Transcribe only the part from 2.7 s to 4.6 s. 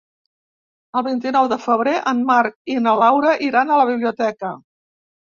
i na Laura iran a la biblioteca.